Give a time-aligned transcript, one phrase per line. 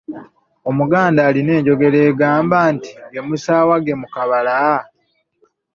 [0.69, 2.91] Omuganda alina enjogera egamba nti.
[3.11, 4.59] “Ge musaawa gemukabala?